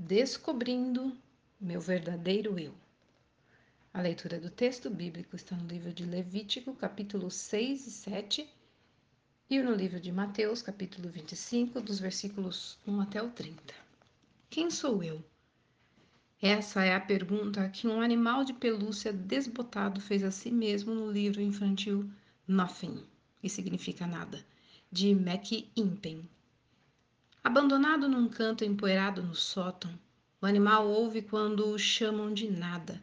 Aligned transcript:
Descobrindo 0.00 1.12
meu 1.60 1.80
verdadeiro 1.80 2.56
eu. 2.56 2.72
A 3.92 4.00
leitura 4.00 4.38
do 4.38 4.48
texto 4.48 4.88
bíblico 4.88 5.34
está 5.34 5.56
no 5.56 5.66
livro 5.66 5.92
de 5.92 6.04
Levítico, 6.06 6.72
capítulo 6.76 7.28
6 7.32 7.84
e 7.84 7.90
7, 7.90 8.48
e 9.50 9.60
no 9.60 9.74
livro 9.74 9.98
de 9.98 10.12
Mateus, 10.12 10.62
capítulo 10.62 11.08
25, 11.08 11.80
dos 11.80 11.98
versículos 11.98 12.78
1 12.86 13.00
até 13.00 13.20
o 13.20 13.30
30. 13.30 13.74
Quem 14.48 14.70
sou 14.70 15.02
eu? 15.02 15.20
Essa 16.40 16.84
é 16.84 16.94
a 16.94 17.00
pergunta 17.00 17.68
que 17.68 17.88
um 17.88 18.00
animal 18.00 18.44
de 18.44 18.52
pelúcia 18.52 19.12
desbotado 19.12 20.00
fez 20.00 20.22
a 20.22 20.30
si 20.30 20.52
mesmo 20.52 20.94
no 20.94 21.10
livro 21.10 21.40
infantil 21.40 22.08
Nothing, 22.46 23.02
que 23.40 23.48
significa 23.48 24.06
nada, 24.06 24.46
de 24.92 25.12
Mac 25.12 25.50
Impen, 25.74 26.24
Abandonado 27.48 28.10
num 28.10 28.28
canto 28.28 28.62
empoeirado 28.62 29.22
no 29.22 29.34
sótão, 29.34 29.98
o 30.38 30.44
animal 30.44 30.86
ouve 30.86 31.22
quando 31.22 31.66
o 31.70 31.78
chamam 31.78 32.30
de 32.30 32.46
nada 32.50 33.02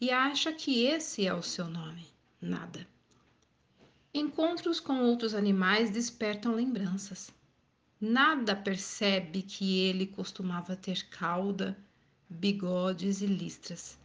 e 0.00 0.10
acha 0.10 0.52
que 0.52 0.82
esse 0.84 1.24
é 1.24 1.32
o 1.32 1.44
seu 1.44 1.68
nome, 1.68 2.08
nada. 2.42 2.84
Encontros 4.12 4.80
com 4.80 5.04
outros 5.04 5.32
animais 5.32 5.90
despertam 5.90 6.56
lembranças. 6.56 7.32
Nada 8.00 8.56
percebe 8.56 9.42
que 9.42 9.78
ele 9.78 10.08
costumava 10.08 10.74
ter 10.74 11.06
cauda, 11.06 11.78
bigodes 12.28 13.20
e 13.20 13.26
listras. 13.26 13.96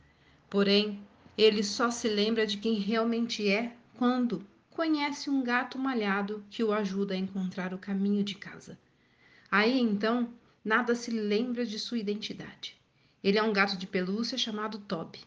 Porém, 0.52 1.02
ele 1.36 1.64
só 1.64 1.90
se 1.90 2.08
lembra 2.08 2.46
de 2.46 2.58
quem 2.58 2.76
realmente 2.76 3.50
é 3.50 3.76
quando 3.98 4.46
conhece 4.70 5.32
um 5.32 5.42
gato 5.42 5.80
malhado 5.80 6.46
que 6.48 6.64
o 6.64 6.72
ajuda 6.72 7.16
a 7.16 7.18
encontrar 7.18 7.74
o 7.74 7.80
caminho 7.80 8.24
de 8.24 8.36
casa. 8.36 8.78
Aí 9.52 9.80
então, 9.80 10.34
nada 10.64 10.94
se 10.94 11.12
lembra 11.12 11.66
de 11.66 11.80
sua 11.80 11.98
identidade. 11.98 12.78
Ele 13.24 13.38
é 13.38 13.44
um 13.44 13.52
gato 13.52 13.78
de 13.78 13.88
pelúcia 13.88 14.38
chamado 14.38 14.80
Toby. 14.80 15.20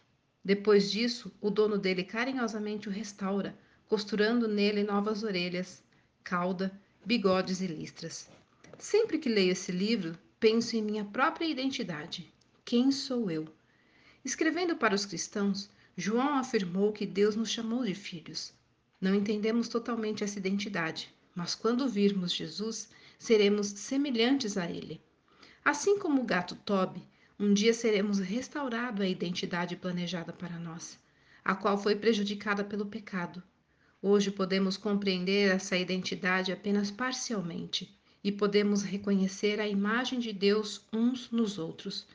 Depois 0.44 0.90
disso, 0.90 1.32
o 1.40 1.50
dono 1.50 1.78
dele 1.78 2.04
carinhosamente 2.04 2.88
o 2.88 2.92
restaura, 2.92 3.56
costurando 3.88 4.48
nele 4.48 4.82
novas 4.82 5.22
orelhas, 5.22 5.82
cauda, 6.24 6.72
bigodes 7.04 7.60
e 7.60 7.66
listras. 7.66 8.28
Sempre 8.78 9.18
que 9.18 9.28
leio 9.28 9.52
esse 9.52 9.70
livro, 9.70 10.18
penso 10.40 10.76
em 10.76 10.82
minha 10.82 11.04
própria 11.04 11.46
identidade. 11.46 12.32
Quem 12.64 12.90
sou 12.90 13.30
eu? 13.30 13.46
Escrevendo 14.24 14.76
para 14.76 14.94
os 14.94 15.04
cristãos, 15.04 15.68
João 15.96 16.38
afirmou 16.38 16.92
que 16.92 17.04
Deus 17.04 17.36
nos 17.36 17.50
chamou 17.50 17.84
de 17.84 17.94
filhos. 17.94 18.52
Não 19.00 19.14
entendemos 19.14 19.68
totalmente 19.68 20.24
essa 20.24 20.38
identidade, 20.38 21.12
mas 21.34 21.54
quando 21.54 21.88
virmos 21.88 22.32
Jesus, 22.32 22.88
seremos 23.22 23.68
semelhantes 23.68 24.56
a 24.58 24.68
ele. 24.68 25.00
Assim 25.64 25.96
como 25.96 26.20
o 26.20 26.24
gato 26.24 26.56
Toby, 26.56 27.00
um 27.38 27.54
dia 27.54 27.72
seremos 27.72 28.18
restaurado 28.18 29.00
a 29.00 29.06
identidade 29.06 29.76
planejada 29.76 30.32
para 30.32 30.58
nós, 30.58 30.98
a 31.44 31.54
qual 31.54 31.78
foi 31.78 31.94
prejudicada 31.94 32.64
pelo 32.64 32.84
pecado. 32.84 33.40
Hoje 34.02 34.32
podemos 34.32 34.76
compreender 34.76 35.54
essa 35.54 35.76
identidade 35.76 36.50
apenas 36.50 36.90
parcialmente 36.90 37.96
e 38.24 38.32
podemos 38.32 38.82
reconhecer 38.82 39.60
a 39.60 39.68
imagem 39.68 40.18
de 40.18 40.32
Deus 40.32 40.84
uns 40.92 41.30
nos 41.30 41.58
outros. 41.58 42.08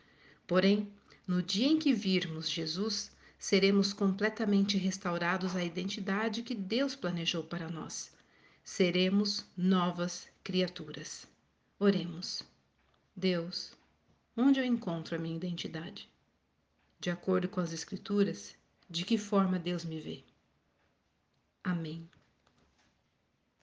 Porém, 0.46 0.92
no 1.26 1.42
dia 1.42 1.68
em 1.68 1.80
que 1.80 1.94
virmos 1.94 2.50
Jesus, 2.50 3.12
seremos 3.40 3.94
completamente 3.94 4.78
restaurados 4.78 5.56
à 5.56 5.64
identidade 5.64 6.44
que 6.44 6.54
Deus 6.54 6.98
planejou 6.98 7.44
para 7.44 7.70
nós 7.70 8.17
seremos 8.68 9.46
novas 9.56 10.28
criaturas. 10.44 11.26
Oremos. 11.80 12.44
Deus, 13.16 13.72
onde 14.36 14.60
eu 14.60 14.66
encontro 14.66 15.16
a 15.16 15.18
minha 15.18 15.38
identidade? 15.38 16.10
De 17.00 17.10
acordo 17.10 17.48
com 17.48 17.62
as 17.62 17.72
Escrituras, 17.72 18.58
de 18.90 19.06
que 19.06 19.18
forma 19.18 19.58
Deus 19.58 19.86
me 19.86 20.02
vê? 20.02 20.22
Amém. 21.64 22.10